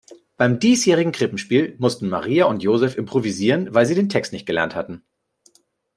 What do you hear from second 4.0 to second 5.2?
Text nicht gelernt hatten.